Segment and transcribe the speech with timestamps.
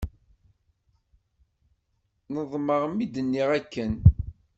[2.33, 3.93] Nedmeɣ mi d-nniɣ akken.